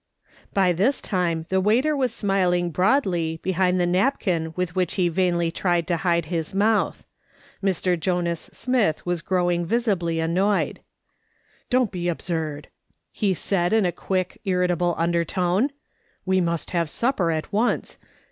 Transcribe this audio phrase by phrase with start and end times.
[0.51, 5.09] By this time the waiter was smiling broadly be hind the napkin with which he
[5.09, 7.05] v.ainly tried to hide his mouth.
[7.63, 7.99] Mr.
[7.99, 10.79] Jonas Smith was growing visibly annoyed."
[11.69, 12.69] Don't be absurd!"
[13.11, 15.69] he said, in a quick, irritable undertone,"
[16.25, 17.99] we must have supper at once.